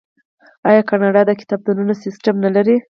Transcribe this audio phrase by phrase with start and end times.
[0.69, 2.75] آیا کاناډا د کتابتونونو سیستم نلري؟